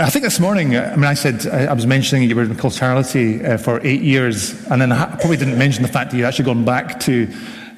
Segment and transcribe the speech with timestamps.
[0.00, 2.44] I think this morning, uh, I mean, I said, I, I was mentioning you were
[2.44, 6.16] in Kiltarlity uh, for eight years, and then I probably didn't mention the fact that
[6.16, 7.26] you'd actually gone back to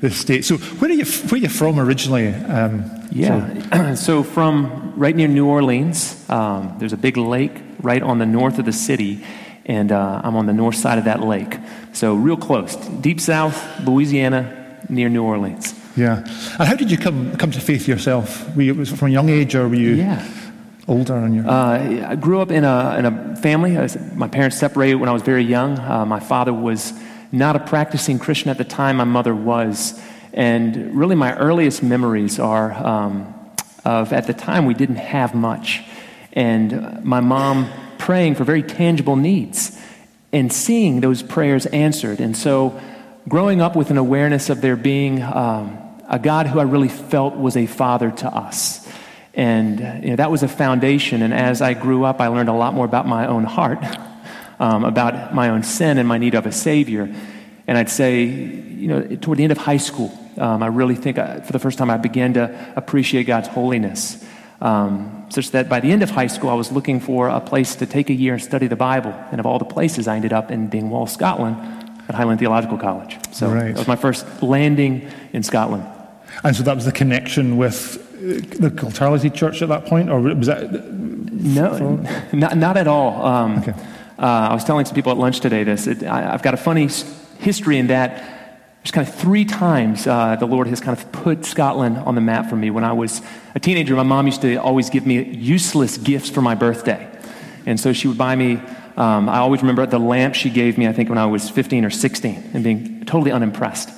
[0.03, 0.49] the States.
[0.49, 2.29] So, where are you, where are you from originally?
[2.29, 3.95] Um, yeah, so.
[4.23, 4.23] so.
[4.23, 8.67] from right near New Orleans, um, there's a big lake right on the north of
[8.67, 9.25] the city,
[9.65, 11.57] and uh, I'm on the north side of that lake.
[11.95, 12.77] So, real close.
[12.77, 15.73] Deep south, Louisiana, near New Orleans.
[15.97, 16.19] Yeah.
[16.59, 18.55] And how did you come, come to faith yourself?
[18.55, 19.95] Were you, was it from a young age, or were you?
[19.95, 20.23] Yeah
[20.91, 21.49] older on your?
[21.49, 23.77] Uh, I grew up in a, in a family.
[23.77, 25.79] Was, my parents separated when I was very young.
[25.79, 26.93] Uh, my father was
[27.33, 28.97] not a practicing Christian at the time.
[28.97, 29.99] My mother was.
[30.33, 33.35] And really, my earliest memories are um,
[33.85, 35.83] of at the time we didn't have much.
[36.33, 39.79] And my mom praying for very tangible needs
[40.33, 42.21] and seeing those prayers answered.
[42.21, 42.81] And so,
[43.29, 47.37] growing up with an awareness of there being um, a God who I really felt
[47.37, 48.90] was a father to us.
[49.35, 51.23] And you know, that was a foundation.
[51.23, 53.85] And as I grew up, I learned a lot more about my own heart,
[54.61, 57.15] um, about my own sin and my need of a Savior.
[57.67, 61.19] And I'd say, you know, toward the end of high school, um, I really think
[61.19, 64.25] I, uh, for the first time I began to appreciate God's holiness.
[64.61, 67.77] Um, such that by the end of high school, I was looking for a place
[67.77, 69.13] to take a year and study the Bible.
[69.31, 71.57] And of all the places, I ended up in Dingwall, Scotland,
[72.09, 73.17] at Highland Theological College.
[73.33, 73.69] So right.
[73.69, 75.85] that was my first landing in Scotland.
[76.43, 80.47] And so that was the connection with the Kiltarlity church at that point, or was
[80.47, 80.71] that?
[80.73, 81.97] No,
[82.33, 83.25] not, not at all.
[83.25, 83.73] Um, okay.
[84.19, 85.87] Uh, I was telling some people at lunch today this.
[85.87, 86.89] It, I, have got a funny
[87.39, 88.19] history in that
[88.83, 92.21] there's kind of three times uh, the Lord has kind of put Scotland on the
[92.21, 92.71] map for me.
[92.71, 93.23] When I was
[93.55, 97.07] a teenager, my mom used to always give me useless gifts for my birthday.
[97.67, 98.55] And so she would buy me,
[98.97, 101.85] um, I always remember the lamp she gave me, I think when I was 15
[101.85, 103.91] or 16, and being totally unimpressed.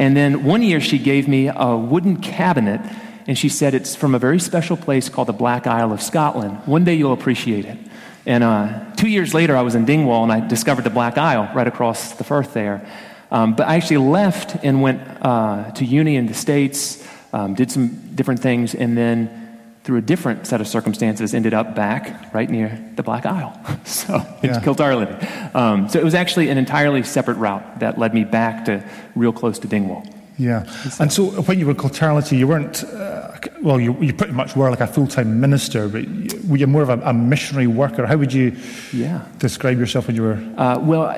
[0.00, 2.80] And then one year she gave me a wooden cabinet
[3.28, 6.66] and she said it's from a very special place called the Black Isle of Scotland.
[6.66, 7.78] One day you'll appreciate it.
[8.24, 11.50] And uh, two years later, I was in Dingwall and I discovered the Black Isle
[11.54, 12.86] right across the Firth there.
[13.30, 17.70] Um, but I actually left and went uh, to uni in the States, um, did
[17.70, 22.48] some different things, and then through a different set of circumstances, ended up back right
[22.48, 23.58] near the Black Isle.
[23.84, 24.38] so yeah.
[24.42, 25.54] it's Kiltarlity.
[25.54, 28.82] Um, so it was actually an entirely separate route that led me back to
[29.14, 30.06] real close to Dingwall.
[30.38, 30.70] Yeah.
[31.00, 33.17] And so when you were Kiltarlity, you weren't, uh,
[33.62, 36.04] well, you, you pretty much were like a full time minister, but
[36.44, 38.06] were you more of a, a, missionary worker?
[38.06, 38.56] How would you
[38.92, 39.26] yeah.
[39.38, 40.54] describe yourself when you were?
[40.56, 41.12] Uh, well,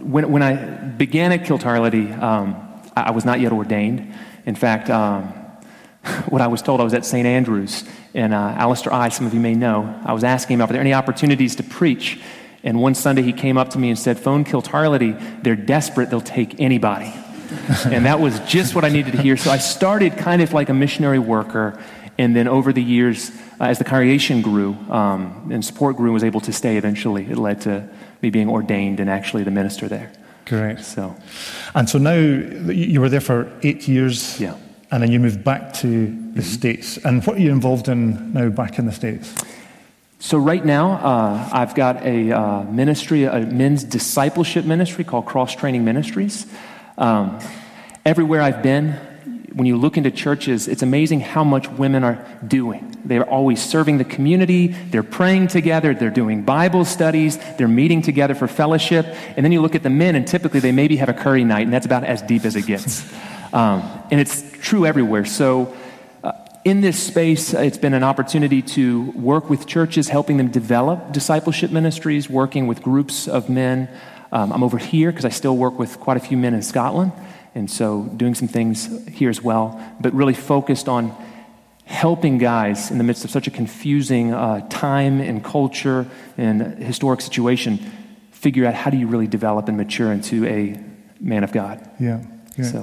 [0.00, 2.54] when, when I began at Kiltarlity, um,
[2.96, 4.12] I, I, was not yet ordained.
[4.46, 5.22] In fact, um,
[6.28, 7.26] what I was told, I was at St.
[7.26, 7.84] Andrews,
[8.14, 10.80] and uh, Alistair I, some of you may know, I was asking him, are there
[10.80, 12.20] any opportunities to preach?
[12.62, 16.20] And one Sunday he came up to me and said, Phone Kiltarlity, they're desperate, they'll
[16.20, 17.12] take anybody
[17.86, 19.36] and that was just what I needed to hear.
[19.36, 21.78] So I started kind of like a missionary worker.
[22.16, 26.14] And then over the years, uh, as the congregation grew um, and support grew and
[26.14, 27.88] was able to stay eventually, it led to
[28.22, 30.12] me being ordained and actually the minister there.
[30.46, 30.84] Correct.
[30.84, 31.16] So,
[31.74, 34.40] and so now you were there for eight years.
[34.40, 34.56] Yeah.
[34.90, 36.40] And then you moved back to the mm-hmm.
[36.40, 36.98] States.
[36.98, 39.34] And what are you involved in now back in the States?
[40.20, 45.56] So, right now, uh, I've got a uh, ministry, a men's discipleship ministry called Cross
[45.56, 46.46] Training Ministries.
[46.96, 47.40] Um,
[48.04, 48.92] everywhere I've been,
[49.54, 52.96] when you look into churches, it's amazing how much women are doing.
[53.04, 58.34] They're always serving the community, they're praying together, they're doing Bible studies, they're meeting together
[58.34, 59.06] for fellowship.
[59.36, 61.62] And then you look at the men, and typically they maybe have a curry night,
[61.62, 63.04] and that's about as deep as it gets.
[63.52, 65.24] Um, and it's true everywhere.
[65.24, 65.74] So,
[66.24, 66.32] uh,
[66.64, 71.70] in this space, it's been an opportunity to work with churches, helping them develop discipleship
[71.70, 73.88] ministries, working with groups of men.
[74.32, 77.12] Um, I'm over here because I still work with quite a few men in Scotland,
[77.54, 81.14] and so doing some things here as well, but really focused on
[81.84, 86.06] helping guys in the midst of such a confusing uh, time and culture
[86.38, 87.78] and historic situation
[88.30, 90.78] figure out how do you really develop and mature into a
[91.20, 91.80] man of God.
[91.98, 92.22] Yeah.
[92.56, 92.64] yeah.
[92.64, 92.78] So.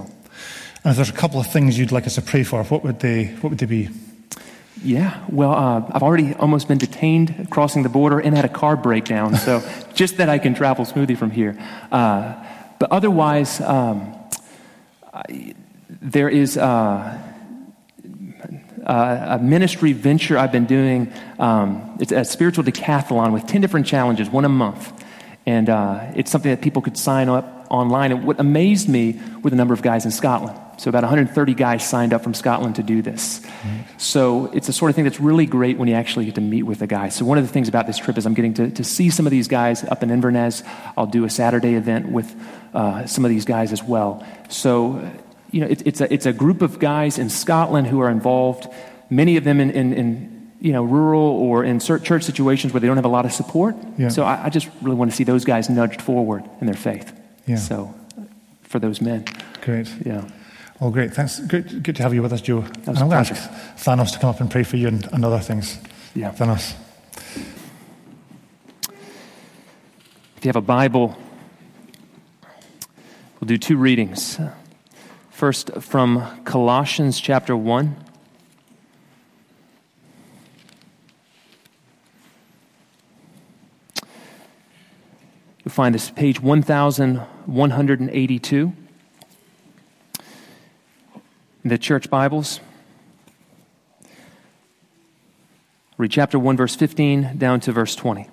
[0.83, 2.99] And if there's a couple of things you'd like us to pray for, what would
[2.99, 3.89] they, what would they be?
[4.83, 8.75] Yeah, well, uh, I've already almost been detained crossing the border and had a car
[8.75, 9.61] breakdown, so
[9.93, 11.55] just that I can travel smoothly from here.
[11.91, 12.33] Uh,
[12.79, 14.15] but otherwise, um,
[15.13, 15.53] I,
[16.01, 17.21] there is uh,
[18.85, 21.13] a ministry venture I've been doing.
[21.37, 24.91] Um, it's a spiritual decathlon with 10 different challenges, one a month.
[25.45, 28.11] And uh, it's something that people could sign up online.
[28.11, 30.59] And what amazed me were the number of guys in Scotland.
[30.81, 33.45] So, about 130 guys signed up from Scotland to do this.
[33.97, 36.63] So, it's the sort of thing that's really great when you actually get to meet
[36.63, 37.09] with a guy.
[37.09, 39.27] So, one of the things about this trip is I'm getting to, to see some
[39.27, 40.63] of these guys up in Inverness.
[40.97, 42.35] I'll do a Saturday event with
[42.73, 44.25] uh, some of these guys as well.
[44.49, 45.07] So,
[45.51, 48.67] you know, it, it's, a, it's a group of guys in Scotland who are involved,
[49.07, 52.87] many of them in, in, in you know, rural or in church situations where they
[52.87, 53.75] don't have a lot of support.
[53.99, 54.07] Yeah.
[54.07, 57.13] So I, I just really want to see those guys nudged forward in their faith.
[57.45, 57.57] Yeah.
[57.57, 57.93] So
[58.63, 59.25] for those men,
[59.61, 59.87] Great.
[60.03, 60.27] yeah.
[60.81, 61.13] Well, great.
[61.13, 61.39] Thanks.
[61.39, 62.61] Good, good to have you with us, Joe.
[62.61, 63.51] and I'm going to ask
[63.85, 65.77] Thanos to come up and pray for you and, and other things.
[66.15, 66.31] Yeah.
[66.31, 66.73] Thanos.
[70.37, 71.15] If you have a Bible,
[73.39, 74.39] we'll do two readings.
[75.29, 77.95] First, from Colossians chapter 1.
[85.63, 88.80] You'll find this page 1182 in
[91.63, 92.59] the church Bibles.
[95.97, 98.27] Read chapter 1, verse 15 down to verse 20.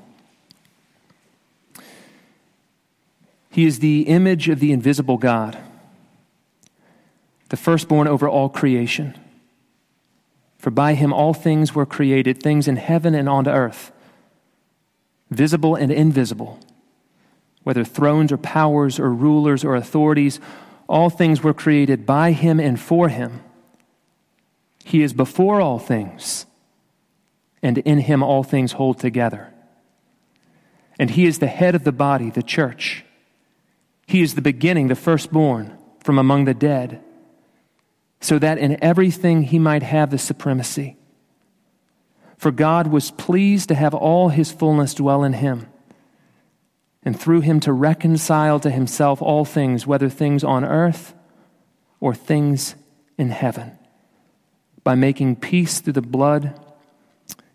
[3.51, 5.59] He is the image of the invisible God,
[7.51, 9.15] the firstborn over all creation.
[10.59, 13.93] For by him all things were created, things in heaven and on earth,
[15.31, 16.59] visible and invisible,
[17.63, 20.41] whether thrones or powers or rulers or authorities,
[20.89, 23.43] all things were created by him and for him.
[24.85, 26.47] He is before all things,
[27.63, 29.53] and in him all things hold together.
[30.99, 33.05] And he is the head of the body, the church.
[34.07, 37.03] He is the beginning, the firstborn from among the dead,
[38.21, 40.97] so that in everything he might have the supremacy.
[42.39, 45.67] For God was pleased to have all his fullness dwell in him,
[47.09, 51.15] and through him to reconcile to himself all things, whether things on earth
[52.01, 52.75] or things
[53.17, 53.73] in heaven,
[54.85, 56.61] by making peace through the blood,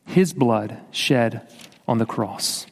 [0.08, 1.48] his blood shed
[1.88, 2.66] on the cross.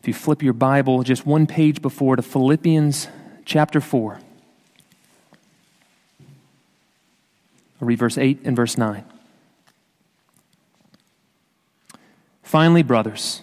[0.00, 3.06] If you flip your Bible just one page before to Philippians
[3.44, 4.18] chapter 4,
[7.82, 9.04] I'll read verse 8 and verse 9.
[12.42, 13.42] Finally, brothers,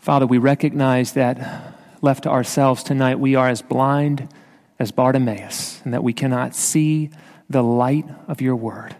[0.00, 4.32] Father, we recognize that left to ourselves tonight, we are as blind
[4.78, 7.10] as Bartimaeus, and that we cannot see
[7.50, 8.96] the light of your word.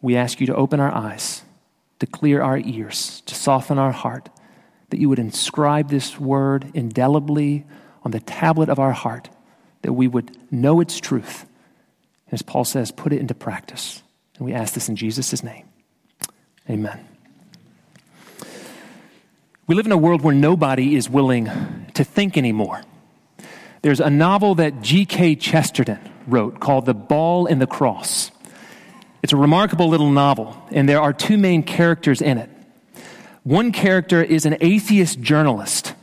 [0.00, 1.42] We ask you to open our eyes,
[1.98, 4.30] to clear our ears, to soften our heart,
[4.88, 7.66] that you would inscribe this word indelibly
[8.02, 9.28] on the tablet of our heart,
[9.82, 11.42] that we would know its truth.
[12.28, 14.02] And as Paul says, put it into practice.
[14.38, 15.68] And we ask this in Jesus' name.
[16.70, 17.13] Amen.
[19.66, 21.50] We live in a world where nobody is willing
[21.94, 22.82] to think anymore.
[23.80, 25.36] There's a novel that G.K.
[25.36, 28.30] Chesterton wrote called The Ball and the Cross.
[29.22, 32.50] It's a remarkable little novel, and there are two main characters in it.
[33.42, 35.94] One character is an atheist journalist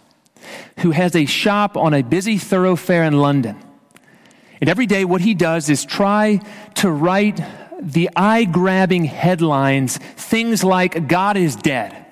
[0.80, 3.62] who has a shop on a busy thoroughfare in London.
[4.60, 6.40] And every day, what he does is try
[6.75, 7.40] to write
[7.80, 12.07] the eye grabbing headlines, things like, God is dead.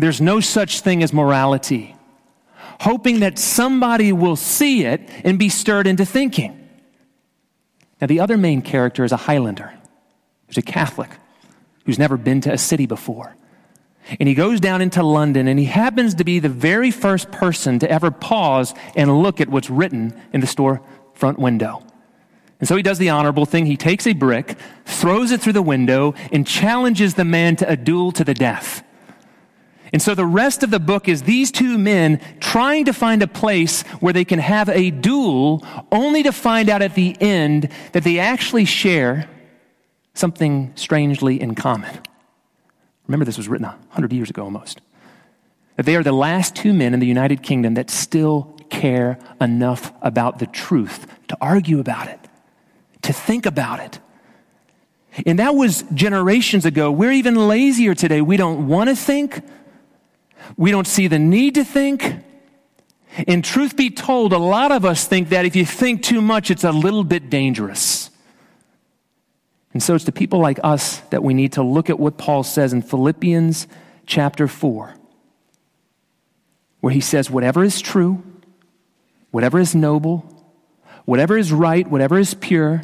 [0.00, 1.96] There's no such thing as morality.
[2.80, 6.56] Hoping that somebody will see it and be stirred into thinking.
[8.00, 9.74] Now, the other main character is a Highlander,
[10.46, 11.10] who's a Catholic,
[11.84, 13.36] who's never been to a city before.
[14.18, 17.78] And he goes down into London and he happens to be the very first person
[17.80, 20.80] to ever pause and look at what's written in the store
[21.12, 21.82] front window.
[22.58, 23.66] And so he does the honorable thing.
[23.66, 27.76] He takes a brick, throws it through the window, and challenges the man to a
[27.76, 28.82] duel to the death.
[29.92, 33.26] And so the rest of the book is these two men trying to find a
[33.26, 38.04] place where they can have a duel, only to find out at the end that
[38.04, 39.28] they actually share
[40.14, 41.98] something strangely in common.
[43.06, 44.80] Remember, this was written 100 years ago almost.
[45.76, 49.92] That they are the last two men in the United Kingdom that still care enough
[50.02, 52.20] about the truth to argue about it,
[53.02, 53.98] to think about it.
[55.26, 56.92] And that was generations ago.
[56.92, 58.20] We're even lazier today.
[58.20, 59.42] We don't want to think.
[60.56, 62.16] We don't see the need to think.
[63.26, 66.50] And truth be told, a lot of us think that if you think too much,
[66.50, 68.10] it's a little bit dangerous.
[69.72, 72.42] And so it's to people like us that we need to look at what Paul
[72.42, 73.66] says in Philippians
[74.06, 74.94] chapter 4,
[76.80, 78.22] where he says, Whatever is true,
[79.30, 80.24] whatever is noble,
[81.04, 82.82] whatever is right, whatever is pure,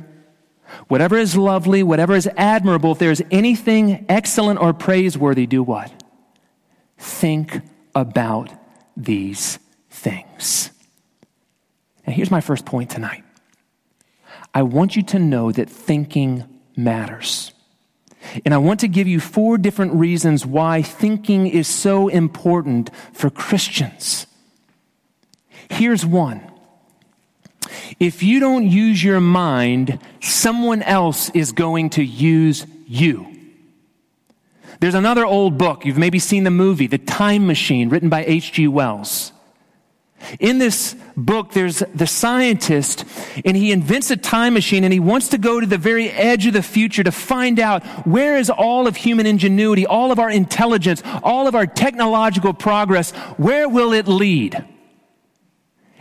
[0.88, 5.95] whatever is lovely, whatever is admirable, if there is anything excellent or praiseworthy, do what?
[6.98, 7.60] Think
[7.94, 8.52] about
[8.96, 9.58] these
[9.90, 10.70] things.
[12.04, 13.24] And here's my first point tonight
[14.54, 16.44] I want you to know that thinking
[16.76, 17.52] matters.
[18.44, 23.30] And I want to give you four different reasons why thinking is so important for
[23.30, 24.26] Christians.
[25.70, 26.50] Here's one.
[28.00, 33.35] If you don't use your mind, someone else is going to use you.
[34.80, 38.68] There's another old book, you've maybe seen the movie, The Time Machine, written by H.G.
[38.68, 39.32] Wells.
[40.40, 43.04] In this book, there's the scientist,
[43.44, 46.46] and he invents a time machine, and he wants to go to the very edge
[46.46, 50.30] of the future to find out where is all of human ingenuity, all of our
[50.30, 54.64] intelligence, all of our technological progress, where will it lead?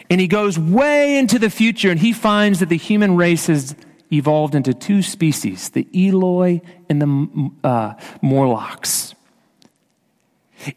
[0.10, 3.76] And he goes way into the future, and he finds that the human race has
[4.18, 9.14] evolved into two species the Eloi and the uh, Morlocks.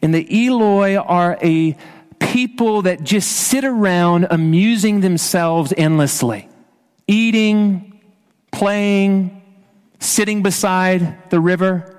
[0.01, 1.75] And the Eloi are a
[2.19, 6.47] people that just sit around amusing themselves endlessly,
[7.07, 7.99] eating,
[8.51, 9.41] playing,
[9.99, 11.95] sitting beside the river,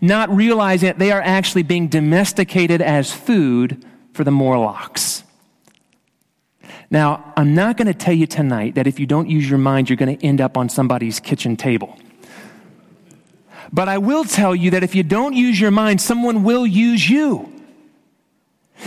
[0.00, 5.22] not realizing that they are actually being domesticated as food for the Morlocks.
[6.90, 9.90] Now, I'm not going to tell you tonight that if you don't use your mind,
[9.90, 11.98] you're going to end up on somebody's kitchen table.
[13.72, 17.08] But I will tell you that if you don't use your mind, someone will use
[17.08, 17.52] you.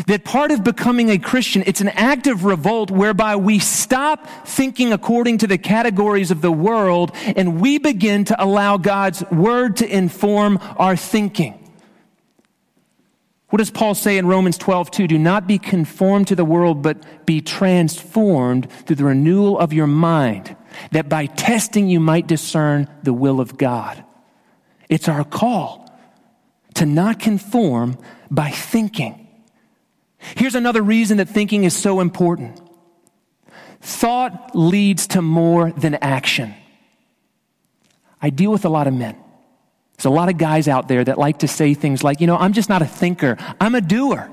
[0.08, 4.94] That part of becoming a Christian, it's an act of revolt whereby we stop thinking
[4.94, 9.88] according to the categories of the world and we begin to allow God's word to
[9.88, 11.61] inform our thinking.
[13.52, 15.08] What does Paul say in Romans 12, 2?
[15.08, 19.88] Do not be conformed to the world, but be transformed through the renewal of your
[19.88, 20.56] mind,
[20.92, 24.06] that by testing you might discern the will of God.
[24.88, 25.94] It's our call
[26.76, 27.98] to not conform
[28.30, 29.28] by thinking.
[30.18, 32.62] Here's another reason that thinking is so important
[33.82, 36.54] thought leads to more than action.
[38.22, 39.21] I deal with a lot of men.
[40.02, 42.36] There's a lot of guys out there that like to say things like, you know,
[42.36, 44.32] I'm just not a thinker, I'm a doer.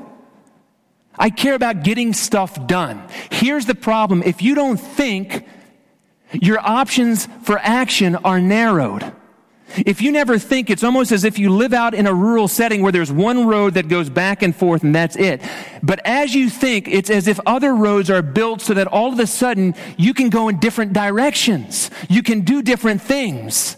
[1.19, 3.07] I care about getting stuff done.
[3.31, 5.47] Here's the problem if you don't think,
[6.33, 9.13] your options for action are narrowed.
[9.77, 12.81] If you never think, it's almost as if you live out in a rural setting
[12.81, 15.43] where there's one road that goes back and forth and that's it.
[15.83, 19.19] But as you think, it's as if other roads are built so that all of
[19.19, 21.91] a sudden you can go in different directions.
[22.09, 23.77] You can do different things.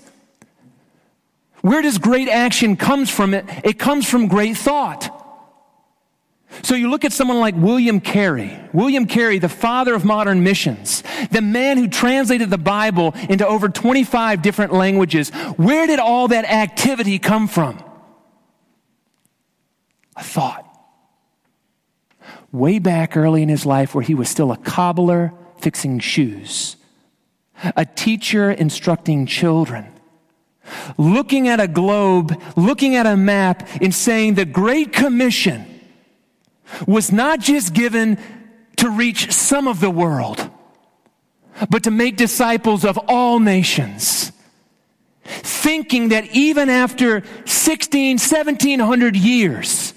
[1.63, 3.35] Where does great action comes from?
[3.35, 5.17] It, it comes from great thought.
[6.63, 11.03] So you look at someone like William Carey, William Carey, the father of modern missions,
[11.31, 15.31] the man who translated the Bible into over 25 different languages.
[15.57, 17.83] Where did all that activity come from?
[20.17, 20.67] A thought.
[22.53, 26.77] Way back early in his life, where he was still a cobbler fixing shoes,
[27.77, 29.87] a teacher instructing children,
[30.99, 35.67] looking at a globe, looking at a map, and saying, The Great Commission
[36.87, 38.19] was not just given
[38.77, 40.51] to reach some of the world,
[41.69, 44.33] but to make disciples of all nations.
[45.25, 49.90] Thinking that even after 16, 1700 years,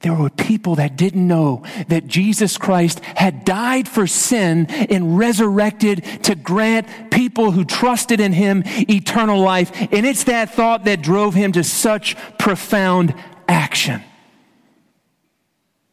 [0.00, 6.04] there were people that didn't know that Jesus Christ had died for sin and resurrected
[6.24, 9.70] to grant people who trusted in him eternal life.
[9.92, 13.14] And it's that thought that drove him to such profound
[13.46, 14.02] action.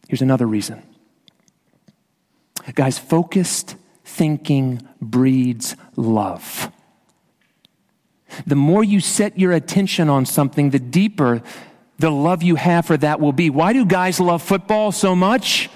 [0.07, 0.81] Here's another reason.
[2.75, 6.71] Guys, focused thinking breeds love.
[8.45, 11.41] The more you set your attention on something, the deeper
[11.99, 13.49] the love you have for that will be.
[13.49, 15.69] Why do guys love football so much?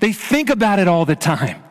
[0.00, 1.62] They think about it all the time.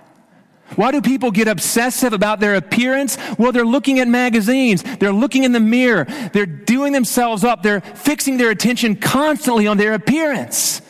[0.75, 3.17] Why do people get obsessive about their appearance?
[3.37, 4.83] Well, they're looking at magazines.
[4.83, 6.05] They're looking in the mirror.
[6.31, 7.63] They're doing themselves up.
[7.63, 10.81] They're fixing their attention constantly on their appearance.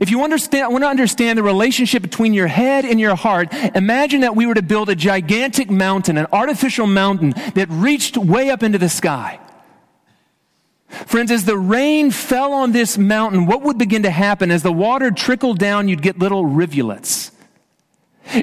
[0.00, 4.22] If you understand, want to understand the relationship between your head and your heart, imagine
[4.22, 8.62] that we were to build a gigantic mountain, an artificial mountain that reached way up
[8.64, 9.38] into the sky.
[10.88, 14.50] Friends, as the rain fell on this mountain, what would begin to happen?
[14.50, 17.30] As the water trickled down, you'd get little rivulets.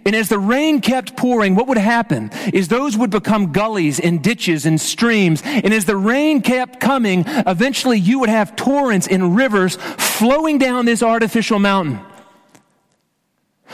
[0.05, 4.21] And as the rain kept pouring, what would happen is those would become gullies and
[4.21, 5.41] ditches and streams.
[5.43, 10.85] And as the rain kept coming, eventually you would have torrents and rivers flowing down
[10.85, 11.99] this artificial mountain.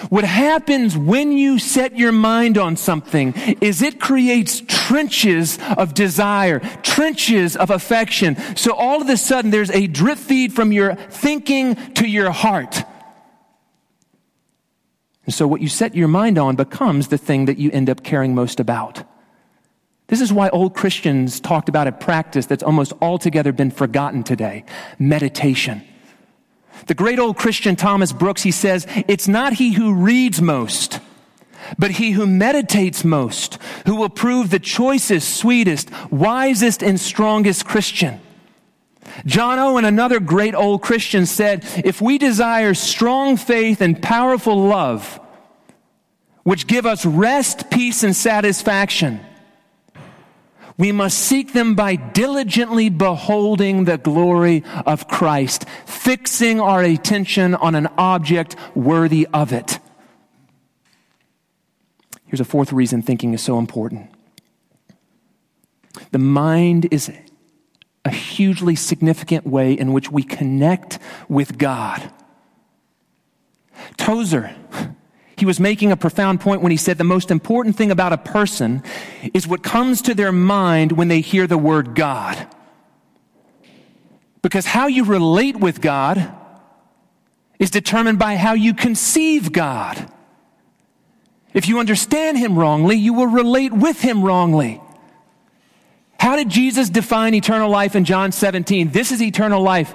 [0.10, 6.60] What happens when you set your mind on something is it creates trenches of desire,
[6.84, 8.38] trenches of affection.
[8.56, 12.84] So all of a sudden there's a drip feed from your thinking to your heart.
[15.26, 18.04] And so what you set your mind on becomes the thing that you end up
[18.04, 19.04] caring most about.
[20.08, 24.64] This is why old Christians talked about a practice that's almost altogether been forgotten today
[25.00, 25.84] meditation.
[26.86, 31.00] The great old Christian Thomas Brooks, he says, it's not he who reads most,
[31.78, 38.22] but he who meditates most, who will prove the choicest, sweetest, wisest, and strongest Christian.
[39.26, 45.20] John Owen, another great old Christian, said, If we desire strong faith and powerful love,
[46.44, 49.20] which give us rest, peace, and satisfaction,
[50.78, 57.74] we must seek them by diligently beholding the glory of Christ, fixing our attention on
[57.74, 59.80] an object worthy of it.
[62.26, 64.12] Here's a fourth reason thinking is so important.
[66.12, 67.12] The mind is
[68.06, 72.12] a hugely significant way in which we connect with God.
[73.98, 74.56] Tozer,
[75.38, 78.18] he was making a profound point when he said the most important thing about a
[78.18, 78.82] person
[79.34, 82.48] is what comes to their mind when they hear the word God.
[84.42, 86.34] Because how you relate with God
[87.60, 90.12] is determined by how you conceive God.
[91.54, 94.82] If you understand Him wrongly, you will relate with Him wrongly.
[96.20, 98.90] How did Jesus define eternal life in John 17?
[98.90, 99.94] This is eternal life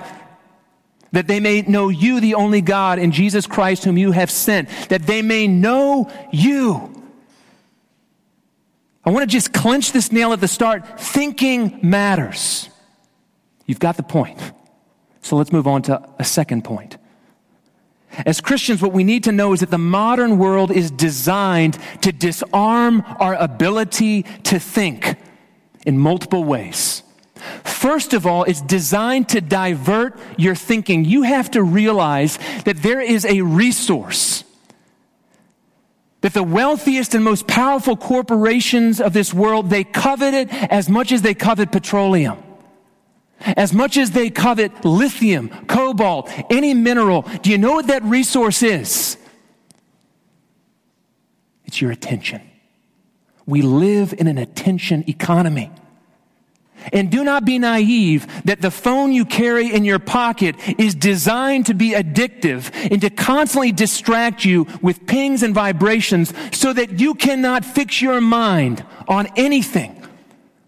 [1.12, 4.68] that they may know you, the only God, and Jesus Christ, whom you have sent,
[4.88, 6.88] that they may know you.
[9.04, 11.00] I want to just clench this nail at the start.
[11.00, 12.68] Thinking matters.
[13.66, 14.38] You've got the point.
[15.22, 16.98] So let's move on to a second point.
[18.26, 22.12] As Christians, what we need to know is that the modern world is designed to
[22.12, 25.16] disarm our ability to think
[25.86, 27.02] in multiple ways.
[27.82, 31.04] First of all, it's designed to divert your thinking.
[31.04, 34.44] You have to realize that there is a resource.
[36.20, 41.10] That the wealthiest and most powerful corporations of this world, they covet it as much
[41.10, 42.40] as they covet petroleum.
[43.40, 47.22] As much as they covet lithium, cobalt, any mineral.
[47.42, 49.16] Do you know what that resource is?
[51.64, 52.42] It's your attention.
[53.44, 55.72] We live in an attention economy.
[56.92, 61.66] And do not be naive that the phone you carry in your pocket is designed
[61.66, 67.14] to be addictive and to constantly distract you with pings and vibrations so that you
[67.14, 70.02] cannot fix your mind on anything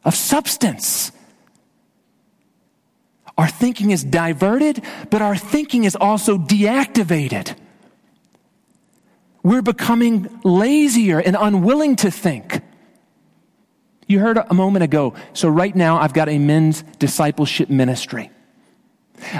[0.04, 1.12] of substance.
[3.36, 7.56] Our thinking is diverted, but our thinking is also deactivated.
[9.42, 12.60] We're becoming lazier and unwilling to think.
[14.06, 15.14] You heard a moment ago.
[15.32, 18.30] So, right now, I've got a men's discipleship ministry.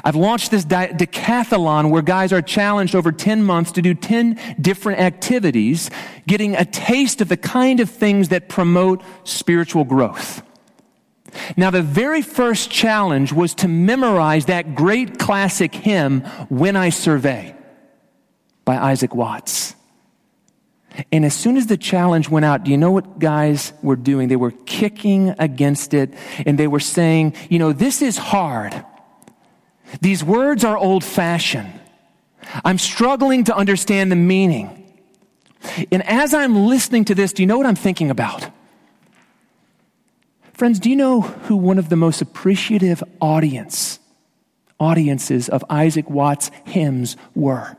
[0.04, 5.00] I've launched this decathlon where guys are challenged over 10 months to do 10 different
[5.00, 5.90] activities,
[6.26, 10.42] getting a taste of the kind of things that promote spiritual growth.
[11.56, 17.54] Now, the very first challenge was to memorize that great classic hymn, When I Survey,
[18.64, 19.74] by Isaac Watts.
[21.10, 24.28] And as soon as the challenge went out, do you know what guys were doing?
[24.28, 26.14] They were kicking against it
[26.46, 28.84] and they were saying, you know, this is hard.
[30.00, 31.72] These words are old fashioned.
[32.64, 34.92] I'm struggling to understand the meaning.
[35.90, 38.48] And as I'm listening to this, do you know what I'm thinking about?
[40.52, 43.98] Friends, do you know who one of the most appreciative audience
[44.78, 47.76] audiences of Isaac Watts hymns were?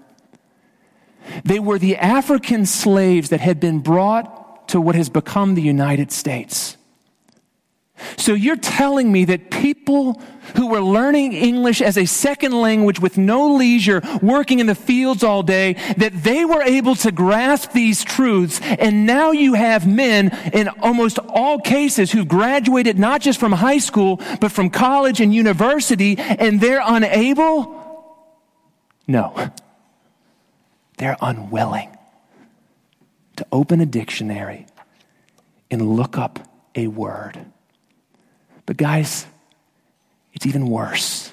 [1.44, 6.12] They were the African slaves that had been brought to what has become the United
[6.12, 6.78] States.
[8.18, 10.22] So you're telling me that people
[10.58, 15.24] who were learning English as a second language with no leisure, working in the fields
[15.24, 18.60] all day, that they were able to grasp these truths.
[18.62, 23.80] And now you have men in almost all cases who graduated not just from high
[23.80, 27.82] school, but from college and university, and they're unable?
[29.08, 29.52] No.
[30.98, 31.96] They're unwilling
[33.36, 34.66] to open a dictionary
[35.70, 36.40] and look up
[36.76, 37.46] a word.
[38.66, 39.26] But, guys,
[40.34, 41.32] it's even worse.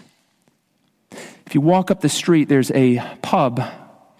[1.47, 3.63] If you walk up the street, there's a pub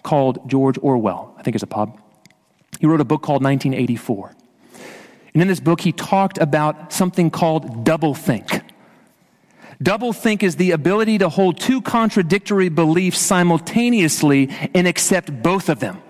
[0.03, 1.35] called George Orwell.
[1.37, 1.99] I think it's a pub.
[2.79, 4.35] He wrote a book called 1984.
[5.33, 8.61] And in this book, he talked about something called doublethink.
[9.81, 16.01] Doublethink is the ability to hold two contradictory beliefs simultaneously and accept both of them.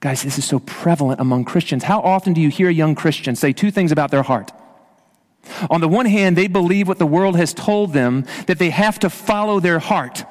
[0.00, 1.84] Guys, this is so prevalent among Christians.
[1.84, 4.52] How often do you hear young Christians say two things about their heart?
[5.70, 8.98] On the one hand, they believe what the world has told them that they have
[9.00, 10.24] to follow their heart.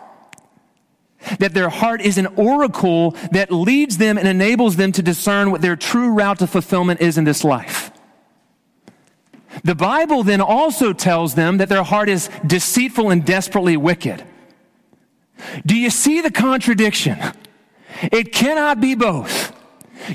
[1.39, 5.61] That their heart is an oracle that leads them and enables them to discern what
[5.61, 7.91] their true route to fulfillment is in this life.
[9.63, 14.23] The Bible then also tells them that their heart is deceitful and desperately wicked.
[15.65, 17.17] Do you see the contradiction?
[18.01, 19.53] It cannot be both.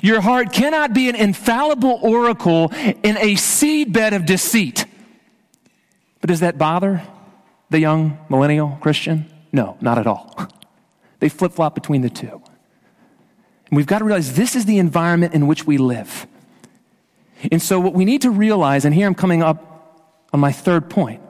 [0.03, 4.85] Your heart cannot be an infallible oracle in a seedbed of deceit.
[6.21, 7.03] But does that bother
[7.71, 9.27] the young millennial Christian?
[9.53, 10.49] No, not at all.
[11.19, 12.43] They flip flop between the two.
[13.71, 16.27] And we've got to realize this is the environment in which we live.
[17.51, 20.91] And so, what we need to realize, and here I'm coming up on my third
[20.91, 21.23] point,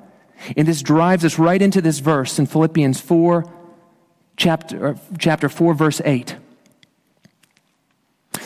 [0.56, 3.44] and this drives us right into this verse in Philippians 4,
[4.36, 6.36] chapter, chapter 4, verse 8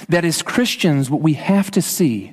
[0.08, 2.32] that as Christians, what we have to see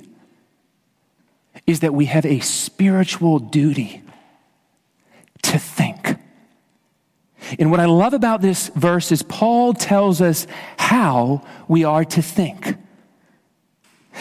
[1.67, 4.01] is that we have a spiritual duty
[5.43, 6.17] to think.
[7.59, 12.21] And what I love about this verse is Paul tells us how we are to
[12.21, 12.77] think.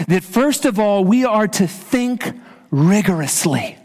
[0.08, 2.32] That first of all, we are to think
[2.70, 3.76] rigorously.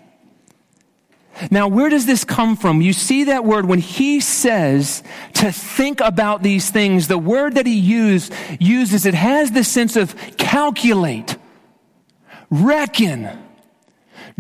[1.52, 2.82] Now, where does this come from?
[2.82, 7.66] You see that word when he says to think about these things, the word that
[7.66, 11.36] he uses, it has the sense of calculate,
[12.50, 13.28] reckon,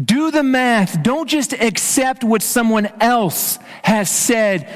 [0.01, 1.04] do the math.
[1.04, 4.73] Don't just accept what someone else has said.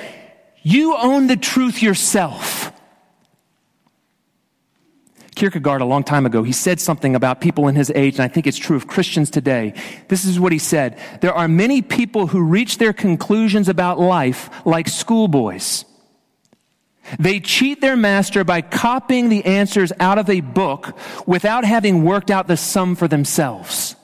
[0.61, 2.73] You own the truth yourself.
[5.39, 8.27] Kierkegaard, a long time ago, he said something about people in his age, and I
[8.27, 9.73] think it's true of Christians today.
[10.09, 14.49] This is what he said There are many people who reach their conclusions about life
[14.65, 15.85] like schoolboys.
[17.17, 22.29] They cheat their master by copying the answers out of a book without having worked
[22.29, 23.95] out the sum for themselves.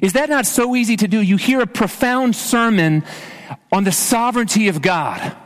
[0.00, 1.20] Is that not so easy to do?
[1.20, 3.02] You hear a profound sermon
[3.72, 5.36] on the sovereignty of God.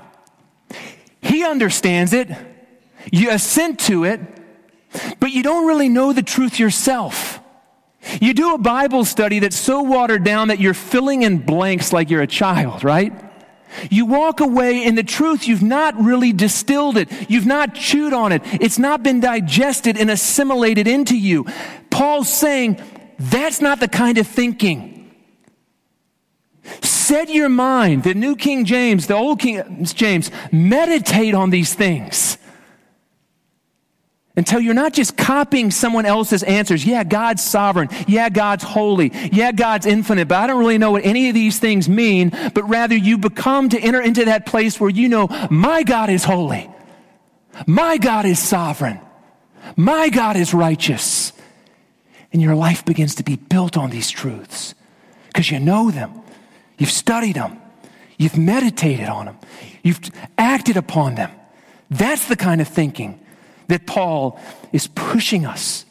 [1.23, 2.29] He understands it.
[3.11, 4.21] You assent to it,
[5.21, 7.41] but you don't really know the truth yourself.
[8.21, 12.09] You do a Bible study that's so watered down that you're filling in blanks like
[12.11, 13.13] you're a child, right?
[13.91, 17.09] You walk away and the truth, you've not really distilled it.
[17.29, 18.43] You've not chewed on it.
[18.45, 21.47] It's not been digested and assimilated into you.
[21.91, 22.81] Paul's saying
[23.19, 24.93] that's not the kind of thinking.
[26.83, 32.39] Set your mind, the New King James, the Old King James, meditate on these things
[34.37, 36.85] until you're not just copying someone else's answers.
[36.85, 37.89] Yeah, God's sovereign.
[38.07, 39.11] Yeah, God's holy.
[39.33, 42.69] Yeah, God's infinite, but I don't really know what any of these things mean, but
[42.69, 46.71] rather you become to enter into that place where you know, my God is holy.
[47.67, 49.01] My God is sovereign.
[49.77, 51.33] My God is righteous.
[52.33, 54.75] And your life begins to be built on these truths
[55.29, 56.13] because you know them.
[56.79, 57.59] You've studied them.
[58.19, 59.39] You've meditated on them.
[59.83, 60.01] You've
[60.37, 61.31] acted upon them.
[61.91, 63.21] That's the kind of thinking
[63.69, 64.41] that Paul
[64.73, 65.85] is pushing us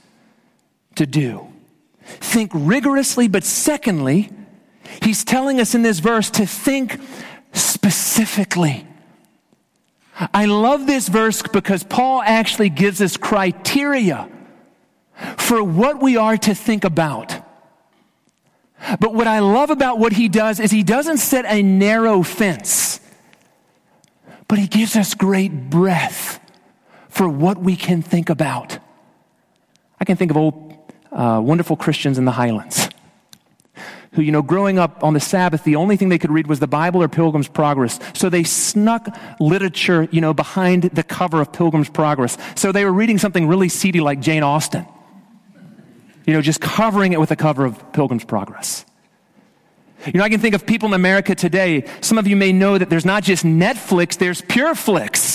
[0.96, 1.48] to do.
[2.02, 4.30] Think rigorously, but secondly,
[5.02, 7.00] he's telling us in this verse to think
[7.54, 8.88] specifically.
[10.34, 14.30] I love this verse because Paul actually gives us criteria
[15.38, 17.36] for what we are to think about.
[19.00, 23.00] But what I love about what he does is he doesn't set a narrow fence,
[24.48, 26.40] but he gives us great breadth
[27.16, 28.78] for what we can think about.
[30.00, 30.74] I can think of old,
[31.12, 32.90] uh, wonderful Christians in the Highlands
[34.16, 36.60] who, you know, growing up on the Sabbath, the only thing they could read was
[36.60, 38.00] the Bible or Pilgrim's Progress.
[38.14, 39.08] So they snuck
[39.40, 42.38] literature, you know, behind the cover of Pilgrim's Progress.
[42.56, 44.86] So they were reading something really seedy like Jane Austen.
[46.26, 48.86] You know, just covering it with the cover of Pilgrim's Progress.
[50.06, 51.86] You know, I can think of people in America today.
[52.00, 55.35] Some of you may know that there's not just Netflix, there's PureFlix.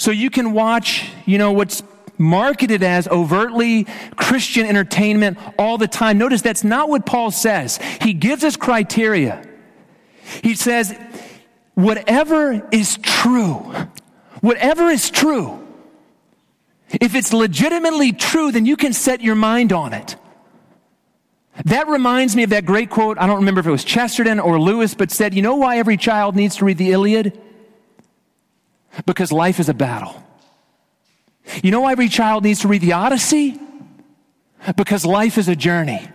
[0.00, 1.82] So you can watch, you know, what's
[2.16, 3.86] marketed as overtly
[4.16, 6.16] Christian entertainment all the time.
[6.16, 7.78] Notice that's not what Paul says.
[8.00, 9.46] He gives us criteria.
[10.42, 10.98] He says,
[11.74, 13.58] whatever is true,
[14.40, 15.68] whatever is true,
[16.98, 20.16] if it's legitimately true, then you can set your mind on it.
[21.66, 23.18] That reminds me of that great quote.
[23.18, 25.98] I don't remember if it was Chesterton or Lewis, but said, You know why every
[25.98, 27.38] child needs to read the Iliad?
[29.06, 30.22] Because life is a battle.
[31.62, 33.58] You know why every child needs to read the Odyssey?
[34.76, 36.08] Because life is a journey.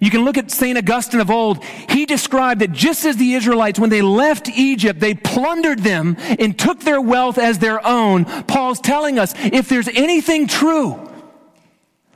[0.00, 0.78] You can look at St.
[0.78, 1.64] Augustine of old.
[1.64, 6.56] He described that just as the Israelites, when they left Egypt, they plundered them and
[6.56, 8.24] took their wealth as their own.
[8.44, 11.10] Paul's telling us if there's anything true,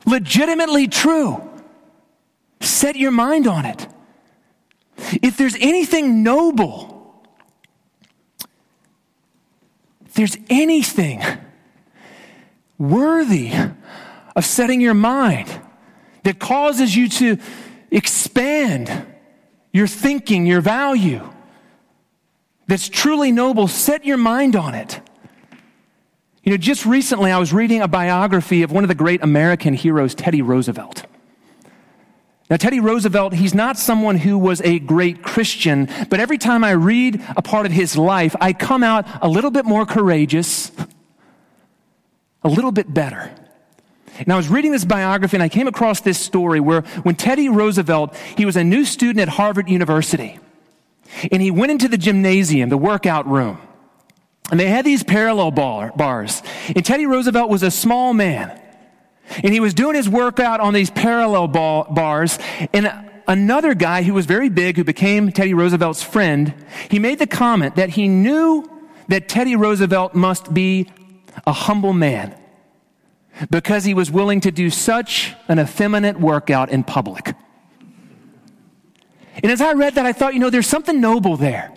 [0.06, 1.42] legitimately true,
[2.60, 3.88] set your mind on it.
[5.22, 7.24] If there's anything noble,
[10.03, 11.22] if there's anything
[12.78, 13.52] worthy
[14.34, 15.48] of setting your mind
[16.22, 17.38] that causes you to
[17.90, 19.06] expand
[19.72, 21.28] your thinking, your value,
[22.66, 25.00] that's truly noble, set your mind on it.
[26.42, 29.74] You know, just recently I was reading a biography of one of the great American
[29.74, 31.06] heroes, Teddy Roosevelt.
[32.50, 36.72] Now, Teddy Roosevelt, he's not someone who was a great Christian, but every time I
[36.72, 40.70] read a part of his life, I come out a little bit more courageous,
[42.42, 43.30] a little bit better.
[44.18, 47.48] And I was reading this biography and I came across this story where when Teddy
[47.48, 50.38] Roosevelt, he was a new student at Harvard University,
[51.32, 53.58] and he went into the gymnasium, the workout room,
[54.50, 56.42] and they had these parallel bar, bars.
[56.76, 58.60] And Teddy Roosevelt was a small man.
[59.42, 62.38] And he was doing his workout on these parallel ball, bars.
[62.72, 62.92] And
[63.26, 66.54] another guy who was very big, who became Teddy Roosevelt's friend,
[66.90, 68.70] he made the comment that he knew
[69.08, 70.90] that Teddy Roosevelt must be
[71.46, 72.34] a humble man
[73.50, 77.34] because he was willing to do such an effeminate workout in public.
[79.42, 81.72] And as I read that, I thought, you know, there's something noble there.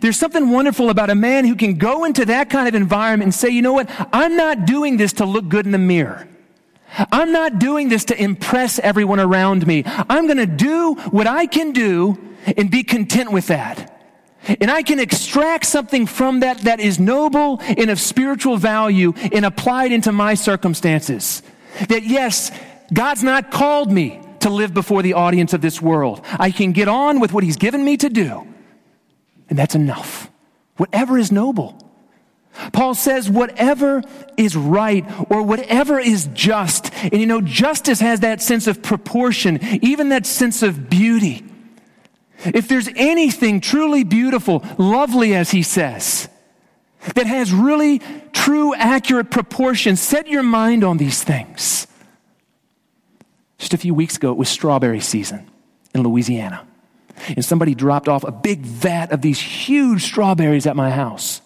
[0.00, 3.34] There's something wonderful about a man who can go into that kind of environment and
[3.34, 3.88] say, you know what?
[4.12, 6.26] I'm not doing this to look good in the mirror.
[7.12, 9.82] I'm not doing this to impress everyone around me.
[9.86, 12.18] I'm going to do what I can do
[12.56, 13.92] and be content with that.
[14.60, 19.44] And I can extract something from that that is noble and of spiritual value and
[19.44, 21.42] apply it into my circumstances.
[21.88, 22.52] That yes,
[22.92, 26.24] God's not called me to live before the audience of this world.
[26.38, 28.46] I can get on with what He's given me to do.
[29.48, 30.30] And that's enough.
[30.76, 31.85] Whatever is noble.
[32.72, 34.02] Paul says, whatever
[34.36, 36.92] is right or whatever is just.
[37.02, 41.44] And you know, justice has that sense of proportion, even that sense of beauty.
[42.44, 46.28] If there's anything truly beautiful, lovely, as he says,
[47.14, 48.00] that has really
[48.32, 51.86] true, accurate proportion, set your mind on these things.
[53.58, 55.48] Just a few weeks ago, it was strawberry season
[55.94, 56.66] in Louisiana.
[57.28, 61.40] And somebody dropped off a big vat of these huge strawberries at my house.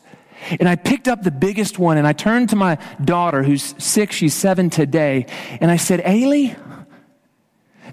[0.59, 4.17] And I picked up the biggest one and I turned to my daughter, who's six,
[4.17, 5.27] she's seven today,
[5.61, 6.57] and I said, Ailey,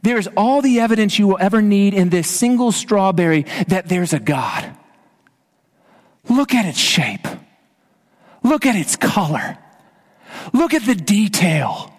[0.04, 4.14] there is all the evidence you will ever need in this single strawberry that there's
[4.14, 4.72] a God.
[6.30, 7.28] Look at its shape.
[8.44, 9.58] Look at its color.
[10.54, 11.94] Look at the detail.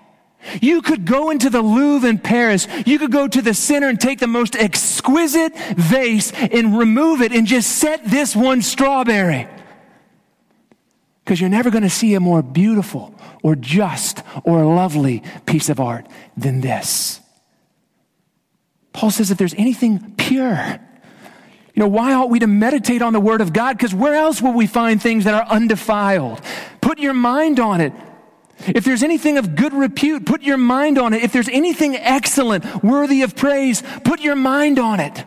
[0.63, 2.69] You could go into the Louvre in Paris.
[2.87, 7.33] You could go to the center and take the most exquisite vase and remove it
[7.33, 9.49] and just set this one strawberry.
[11.29, 15.79] Because you're never going to see a more beautiful or just or lovely piece of
[15.79, 16.07] art
[16.39, 17.21] than this.
[18.95, 20.81] Paul says if there's anything pure,
[21.75, 23.77] you know, why ought we to meditate on the Word of God?
[23.77, 26.41] Because where else will we find things that are undefiled?
[26.81, 27.93] Put your mind on it.
[28.67, 31.23] If there's anything of good repute, put your mind on it.
[31.23, 35.27] If there's anything excellent, worthy of praise, put your mind on it.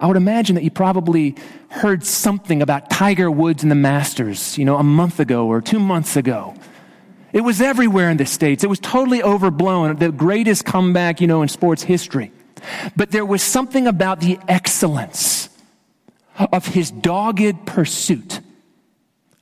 [0.00, 1.36] I would imagine that you probably
[1.68, 5.78] heard something about Tiger Woods and the Masters, you know, a month ago or two
[5.78, 6.54] months ago.
[7.34, 8.64] It was everywhere in the States.
[8.64, 12.32] It was totally overblown, the greatest comeback, you know, in sports history.
[12.96, 15.50] But there was something about the excellence
[16.38, 18.40] of his dogged pursuit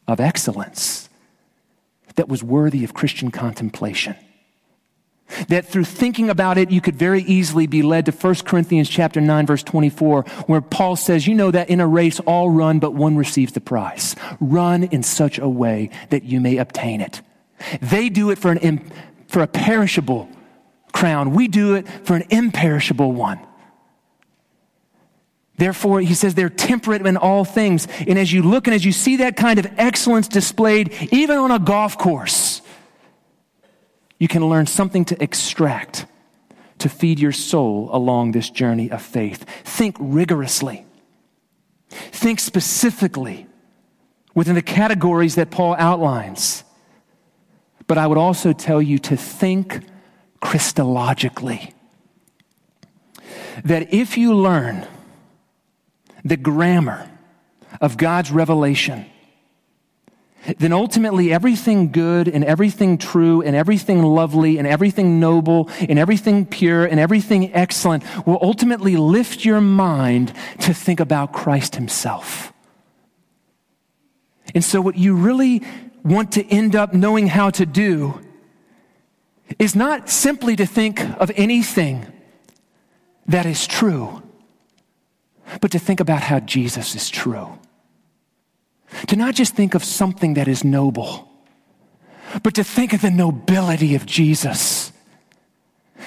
[0.09, 1.09] of excellence
[2.17, 4.17] that was worthy of Christian contemplation.
[5.49, 9.21] That through thinking about it, you could very easily be led to 1 Corinthians chapter
[9.21, 12.95] 9, verse 24, where Paul says, You know that in a race all run, but
[12.95, 14.17] one receives the prize.
[14.41, 17.21] Run in such a way that you may obtain it.
[17.81, 18.91] They do it for, an,
[19.29, 20.29] for a perishable
[20.93, 21.33] crown.
[21.33, 23.41] We do it for an imperishable one.
[25.59, 27.89] Therefore, he says they're temperate in all things.
[28.07, 31.51] And as you look and as you see that kind of excellence displayed, even on
[31.51, 32.63] a golf course,
[34.19, 36.07] you can learn something to extract
[36.79, 39.45] to feed your soul along this journey of faith.
[39.65, 40.87] Think rigorously.
[41.91, 43.47] Think specifically
[44.35, 46.65] within the categories that Paul outlines.
[47.87, 49.85] But I would also tell you to think
[50.43, 51.73] Christologically.
[53.65, 54.87] That if you learn
[56.25, 57.11] the grammar
[57.81, 59.07] of God's revelation,
[60.59, 66.47] then ultimately everything good and everything true and everything lovely and everything noble and everything
[66.47, 72.53] pure and everything excellent will ultimately lift your mind to think about Christ Himself.
[74.55, 75.63] And so, what you really
[76.05, 78.21] want to end up knowing how to do
[79.59, 82.07] is not simply to think of anything
[83.27, 84.23] that is true,
[85.61, 87.59] but to think about how Jesus is true.
[89.09, 91.31] To not just think of something that is noble,
[92.43, 94.93] but to think of the nobility of Jesus.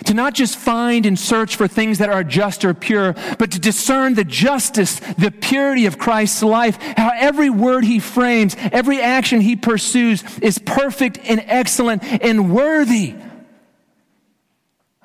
[0.06, 3.60] To not just find and search for things that are just or pure, but to
[3.60, 9.41] discern the justice, the purity of Christ's life, how every word he frames, every action
[9.41, 13.15] he pursues is perfect and excellent and worthy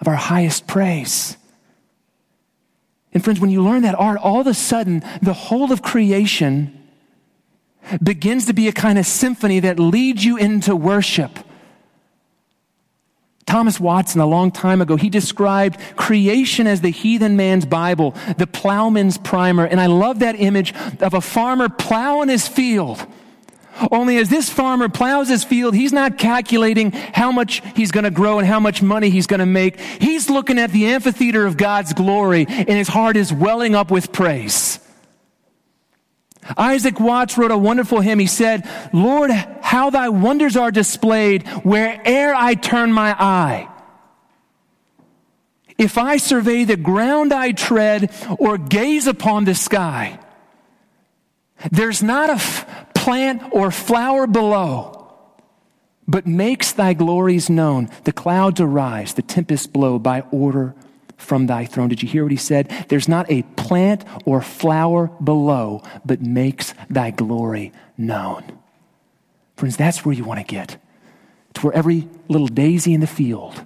[0.01, 1.37] of our highest praise.
[3.13, 6.86] And friends, when you learn that art, all of a sudden, the whole of creation
[8.03, 11.39] begins to be a kind of symphony that leads you into worship.
[13.47, 18.47] Thomas Watson, a long time ago, he described creation as the heathen man's Bible, the
[18.47, 19.65] plowman's primer.
[19.65, 23.07] And I love that image of a farmer plowing his field.
[23.93, 28.11] Only as this farmer plows his field, he's not calculating how much he's going to
[28.11, 29.79] grow and how much money he's going to make.
[29.79, 34.13] He's looking at the amphitheater of God's glory and his heart is welling up with
[34.13, 34.81] praise.
[36.57, 38.19] Isaac Watts wrote a wonderful hymn.
[38.19, 43.69] He said, Lord, how thy wonders are displayed where'er I turn my eye.
[45.79, 50.19] If I survey the ground I tread or gaze upon the sky,
[51.71, 55.13] there's not a f- plant or flower below,
[56.09, 57.91] but makes thy glories known.
[58.05, 60.75] The clouds arise, the tempests blow by order
[61.17, 61.89] from thy throne.
[61.89, 62.69] Did you hear what he said?
[62.89, 68.45] There's not a plant or flower below, but makes thy glory known.
[69.57, 70.77] Friends, that's where you want to get.
[71.55, 73.65] To where every little daisy in the field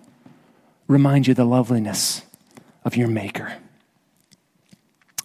[0.87, 2.23] reminds you of the loveliness
[2.85, 3.55] of your Maker.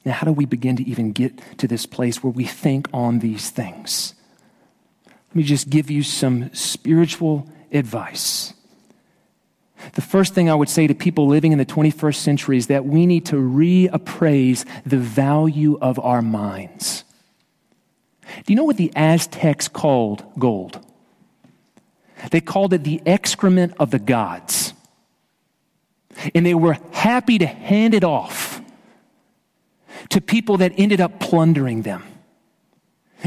[0.03, 3.19] Now, how do we begin to even get to this place where we think on
[3.19, 4.13] these things?
[5.29, 8.53] Let me just give you some spiritual advice.
[9.93, 12.85] The first thing I would say to people living in the 21st century is that
[12.85, 17.03] we need to reappraise the value of our minds.
[18.45, 20.79] Do you know what the Aztecs called gold?
[22.31, 24.73] They called it the excrement of the gods.
[26.33, 28.61] And they were happy to hand it off
[30.09, 32.03] to people that ended up plundering them.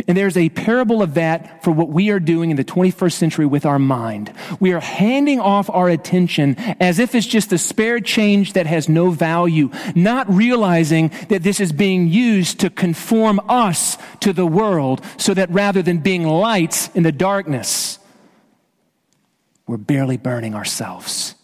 [0.06, 3.46] And there's a parable of that for what we are doing in the 21st century
[3.46, 4.32] with our mind.
[4.60, 8.88] We are handing off our attention as if it's just a spare change that has
[8.88, 15.04] no value, not realizing that this is being used to conform us to the world
[15.16, 17.98] so that rather than being lights in the darkness,
[19.66, 21.34] we're barely burning ourselves.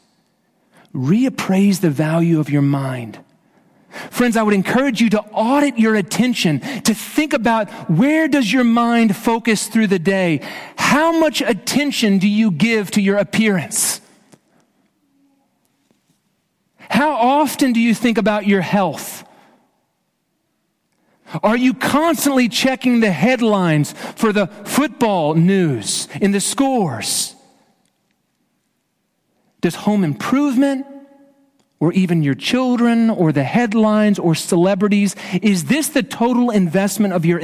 [0.95, 3.19] Reappraise the value of your mind.
[4.15, 8.63] Friends, I would encourage you to audit your attention, to think about where does your
[8.63, 10.41] mind focus through the day?
[10.77, 14.01] How much attention do you give to your appearance?
[16.79, 19.27] How often do you think about your health?
[21.43, 27.35] Are you constantly checking the headlines for the football news in the scores?
[29.61, 30.87] Does home improvement
[31.85, 35.15] or even your children or the headlines or celebrities?
[35.43, 37.39] Is this the total investment of your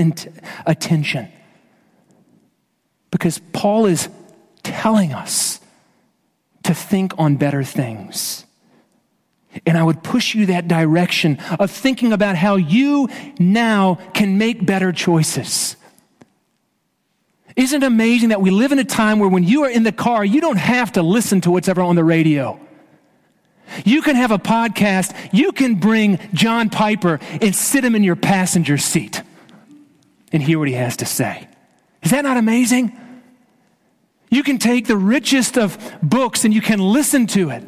[0.64, 1.28] attention?
[3.10, 4.08] Because Paul is
[4.62, 5.60] telling us
[6.62, 8.46] to think on better things.
[9.66, 14.64] And I would push you that direction of thinking about how you now can make
[14.64, 15.76] better choices.
[17.56, 19.92] Isn't it amazing that we live in a time where when you are in the
[19.92, 22.58] car, you don't have to listen to what's ever on the radio?
[23.84, 25.14] You can have a podcast.
[25.32, 29.22] You can bring John Piper and sit him in your passenger seat
[30.32, 31.48] and hear what he has to say.
[32.02, 32.96] Is that not amazing?
[34.30, 37.64] You can take the richest of books and you can listen to it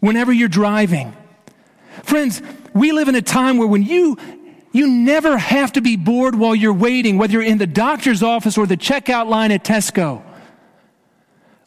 [0.00, 1.16] whenever you're driving.
[2.04, 2.40] Friends,
[2.74, 4.16] we live in a time where when you
[4.70, 8.58] you never have to be bored while you're waiting, whether you're in the doctor's office
[8.58, 10.22] or the checkout line at Tesco.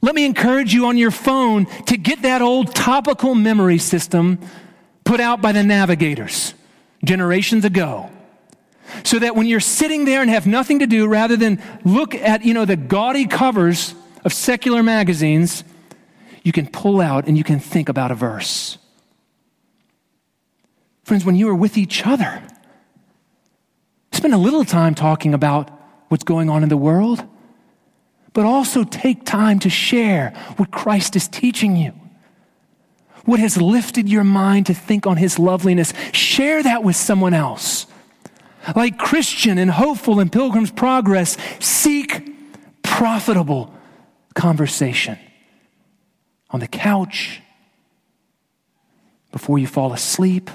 [0.02, 4.40] Let me encourage you on your phone to get that old topical memory system
[5.04, 6.54] put out by the navigators
[7.04, 8.10] generations ago.
[9.04, 12.44] So that when you're sitting there and have nothing to do, rather than look at,
[12.44, 13.96] you know, the gaudy covers
[14.26, 15.64] of secular magazines,
[16.44, 18.78] you can pull out and you can think about a verse.
[21.04, 22.42] Friends, when you are with each other,
[24.12, 25.70] spend a little time talking about
[26.10, 27.26] what's going on in the world.
[28.34, 31.94] But also take time to share what Christ is teaching you.
[33.26, 37.86] What has lifted your mind to think on his loveliness, share that with someone else.
[38.76, 42.30] Like Christian and hopeful in Pilgrim's Progress, seek
[42.84, 43.74] profitable
[44.34, 45.18] conversation
[46.50, 47.42] on the couch,
[49.32, 50.50] before you fall asleep,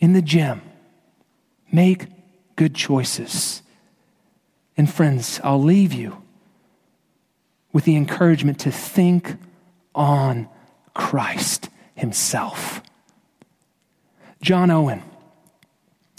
[0.00, 0.60] in the gym.
[1.70, 2.06] Make
[2.56, 3.62] good choices.
[4.76, 6.22] And friends, I'll leave you
[7.78, 9.36] with the encouragement to think
[9.94, 10.48] on
[10.94, 12.82] Christ Himself.
[14.42, 15.00] John Owen,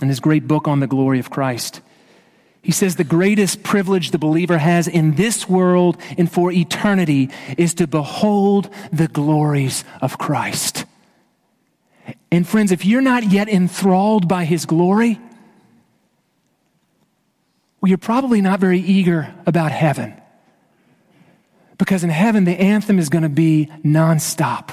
[0.01, 1.81] in his great book on the glory of Christ,
[2.61, 7.73] he says the greatest privilege the believer has in this world and for eternity is
[7.73, 10.85] to behold the glories of Christ.
[12.31, 15.19] And friends, if you're not yet enthralled by his glory,
[17.81, 20.13] well, you're probably not very eager about heaven.
[21.79, 24.69] Because in heaven, the anthem is going to be nonstop.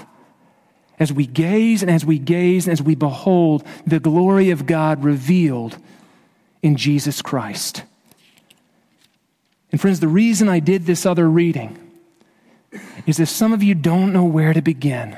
[0.99, 5.05] As we gaze and as we gaze and as we behold the glory of God
[5.05, 5.79] revealed
[6.63, 7.85] in Jesus Christ.
[9.71, 11.79] And friends, the reason I did this other reading
[13.07, 15.17] is if some of you don't know where to begin,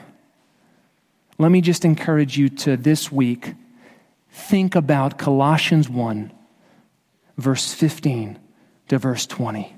[1.38, 3.54] let me just encourage you to this week
[4.30, 6.32] think about Colossians 1,
[7.38, 8.38] verse 15
[8.88, 9.77] to verse 20.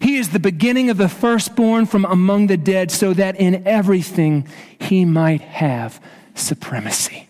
[0.00, 4.46] He is the beginning of the firstborn from among the dead, so that in everything
[4.78, 6.00] he might have
[6.34, 7.28] supremacy.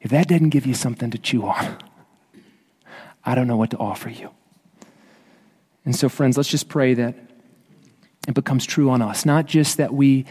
[0.00, 1.78] If that doesn't give you something to chew on,
[3.24, 4.30] I don't know what to offer you.
[5.84, 7.14] And so, friends, let's just pray that
[8.28, 9.24] it becomes true on us.
[9.24, 10.26] Not just that we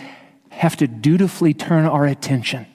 [0.49, 2.67] have to dutifully turn our attention,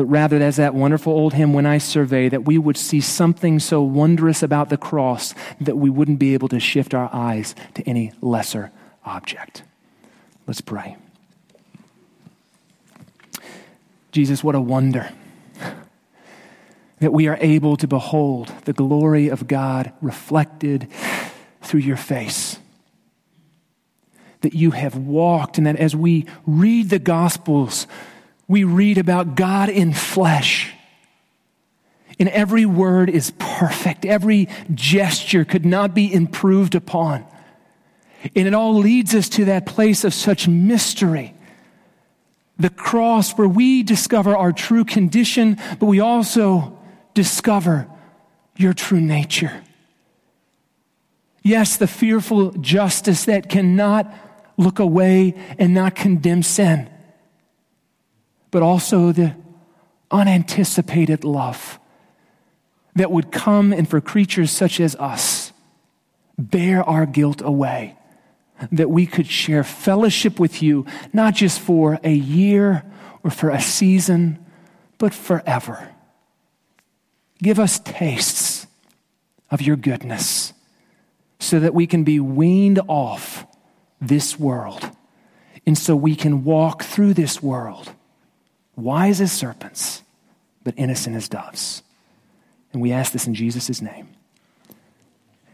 [0.00, 3.58] but rather, as that wonderful old hymn, When I Survey, that we would see something
[3.58, 7.82] so wondrous about the cross that we wouldn't be able to shift our eyes to
[7.86, 8.72] any lesser
[9.04, 9.62] object.
[10.46, 10.96] Let's pray.
[14.10, 15.12] Jesus, what a wonder
[17.00, 20.88] that we are able to behold the glory of God reflected
[21.60, 22.58] through your face.
[24.40, 27.86] That you have walked, and that as we read the Gospels,
[28.50, 30.74] we read about God in flesh.
[32.18, 37.24] And every word is perfect, every gesture could not be improved upon.
[38.34, 41.32] And it all leads us to that place of such mystery
[42.58, 46.76] the cross where we discover our true condition, but we also
[47.14, 47.88] discover
[48.56, 49.62] your true nature.
[51.42, 54.12] Yes, the fearful justice that cannot
[54.58, 56.90] look away and not condemn sin,
[58.50, 59.34] but also the
[60.10, 61.78] unanticipated love
[62.94, 65.52] that would come and for creatures such as us
[66.36, 67.96] bear our guilt away
[68.72, 72.84] that we could share fellowship with you, not just for a year
[73.22, 74.38] or for a season,
[74.98, 75.94] but forever.
[77.42, 78.66] Give us tastes
[79.50, 80.52] of your goodness
[81.38, 83.46] so that we can be weaned off
[84.00, 84.90] this world.
[85.66, 87.94] And so we can walk through this world
[88.82, 90.02] wise as serpents,
[90.64, 91.82] but innocent as doves.
[92.72, 94.08] And we ask this in Jesus' name.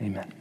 [0.00, 0.32] Amen.